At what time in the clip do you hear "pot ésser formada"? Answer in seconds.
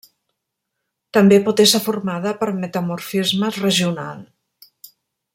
1.49-2.33